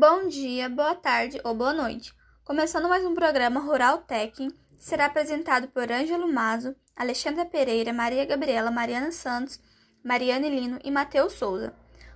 [0.00, 2.14] Bom dia, boa tarde ou boa noite.
[2.42, 4.48] Começando mais um programa Rural Tech,
[4.78, 9.60] será apresentado por Ângelo Mazo, Alexandra Pereira, Maria Gabriela, Mariana Santos,
[10.02, 11.74] Mariane Lino e Matheus Souza.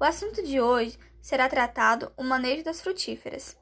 [0.00, 3.54] O assunto de hoje será tratado o manejo das frutíferas.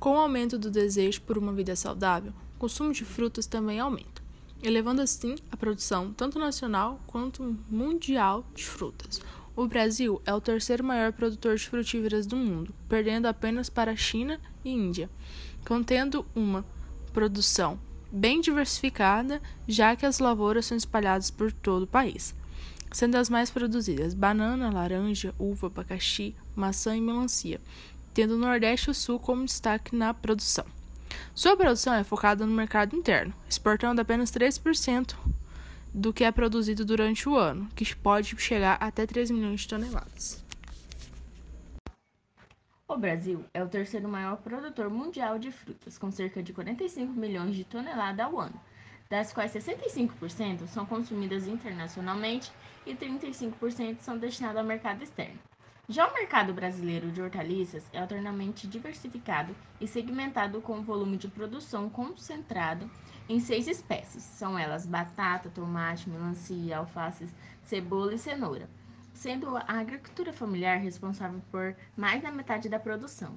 [0.00, 4.22] Com o aumento do desejo por uma vida saudável, o consumo de frutas também aumenta,
[4.62, 9.20] elevando assim a produção tanto nacional quanto mundial de frutas.
[9.54, 13.96] O Brasil é o terceiro maior produtor de frutíferas do mundo, perdendo apenas para a
[13.96, 15.10] China e Índia,
[15.66, 16.64] contendo uma
[17.12, 17.78] produção
[18.10, 22.34] bem diversificada, já que as lavouras são espalhadas por todo o país,
[22.92, 27.60] sendo as mais produzidas banana, laranja, uva, abacaxi, maçã e melancia,
[28.14, 30.64] tendo o Nordeste e o Sul como destaque na produção.
[31.34, 35.14] Sua produção é focada no mercado interno, exportando apenas 3%
[35.94, 40.42] do que é produzido durante o ano, que pode chegar até 3 milhões de toneladas.
[42.88, 47.54] O Brasil é o terceiro maior produtor mundial de frutas, com cerca de 45 milhões
[47.54, 48.60] de toneladas ao ano,
[49.08, 52.52] das quais 65% são consumidas internacionalmente
[52.86, 55.38] e 35% são destinadas ao mercado externo.
[55.88, 61.26] Já o mercado brasileiro de hortaliças é alternamente diversificado e segmentado com um volume de
[61.26, 62.88] produção concentrado
[63.28, 64.22] em seis espécies.
[64.22, 67.28] São elas batata, tomate, melancia, alface,
[67.64, 68.70] cebola e cenoura,
[69.12, 73.36] sendo a agricultura familiar responsável por mais da metade da produção.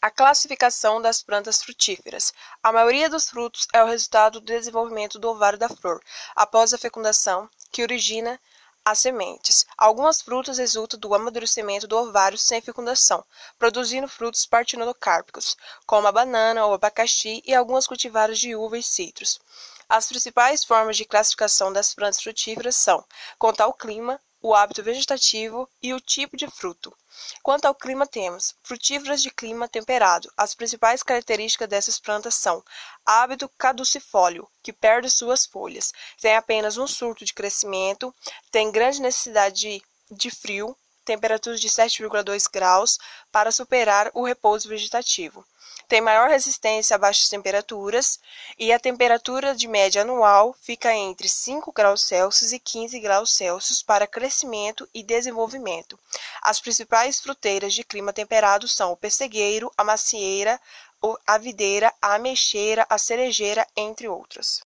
[0.00, 2.34] A classificação das plantas frutíferas.
[2.62, 6.00] A maioria dos frutos é o resultado do desenvolvimento do ovário da flor
[6.36, 8.38] após a fecundação, que origina
[8.84, 9.66] as sementes.
[9.76, 13.24] Algumas frutas resultam do amadurecimento do ovário sem fecundação,
[13.58, 19.40] produzindo frutos partinodocárpicos, como a banana ou abacaxi e algumas cultivares de uva e citros.
[19.88, 23.04] As principais formas de classificação das plantas frutíferas são
[23.38, 26.96] quanto ao clima, o hábito vegetativo e o tipo de fruto.
[27.42, 30.32] Quanto ao clima, temos frutíferas de clima temperado.
[30.36, 32.62] As principais características dessas plantas são
[33.04, 38.14] hábito caducifólio, que perde suas folhas, tem apenas um surto de crescimento,
[38.50, 40.76] tem grande necessidade de, de frio,
[41.08, 42.98] temperaturas de 7,2 graus
[43.32, 45.42] para superar o repouso vegetativo.
[45.88, 48.20] Tem maior resistência a baixas temperaturas
[48.58, 53.82] e a temperatura de média anual fica entre 5 graus Celsius e 15 graus Celsius
[53.82, 55.98] para crescimento e desenvolvimento.
[56.42, 60.60] As principais fruteiras de clima temperado são o pessegueiro, a macieira,
[61.26, 64.60] a videira, a ameixeira, a cerejeira, entre outras.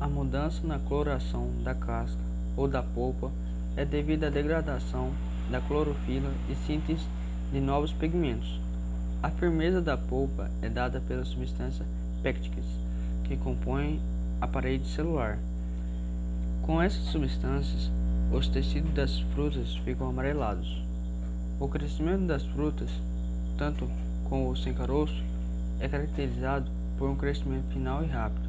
[0.00, 2.22] A mudança na coloração da casca
[2.56, 3.32] ou da polpa
[3.76, 5.10] é devido à degradação
[5.50, 7.04] da clorofila e síntese
[7.52, 8.60] de novos pigmentos.
[9.22, 11.86] A firmeza da polpa é dada pelas substâncias
[12.22, 12.64] pépticas
[13.24, 14.00] que compõem
[14.40, 15.38] a parede celular.
[16.62, 17.90] Com essas substâncias,
[18.32, 20.82] os tecidos das frutas ficam amarelados.
[21.58, 22.90] O crescimento das frutas,
[23.58, 23.88] tanto
[24.28, 25.22] com ou sem caroço,
[25.80, 28.48] é caracterizado por um crescimento final e rápido,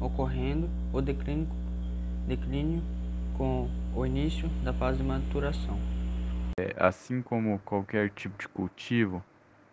[0.00, 1.48] ocorrendo o declínio,
[2.26, 2.82] declínio
[3.36, 5.78] com o início da fase de maturação.
[6.58, 9.22] É, assim como qualquer tipo de cultivo,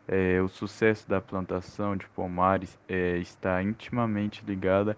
[0.08, 4.98] é, o sucesso da plantação de pomares é, está intimamente ligada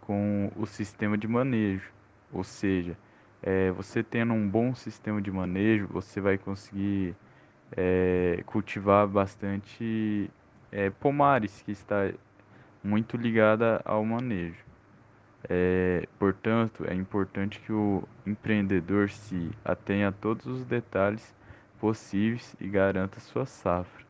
[0.00, 1.90] com o sistema de manejo,
[2.32, 2.96] ou seja,
[3.42, 7.14] é, você tendo um bom sistema de manejo, você vai conseguir
[7.76, 10.30] é, cultivar bastante
[10.70, 12.12] é, pomares, que está
[12.82, 14.69] muito ligada ao manejo.
[15.48, 21.34] É, portanto, é importante que o empreendedor se atenha a todos os detalhes
[21.80, 24.04] possíveis e garanta sua safra.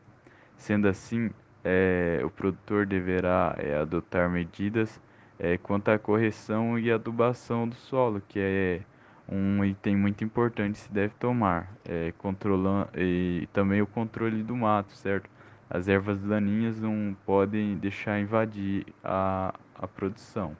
[0.57, 1.31] Sendo assim,
[1.63, 5.01] é, o produtor deverá é, adotar medidas
[5.39, 8.81] é, quanto à correção e adubação do solo, que é
[9.27, 14.93] um item muito importante se deve tomar, é, controlando e também o controle do mato,
[14.93, 15.29] certo?
[15.69, 20.55] As ervas daninhas não podem deixar invadir a, a produção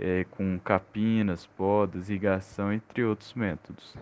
[0.00, 3.98] é, com capinas, podas, irrigação, entre outros métodos.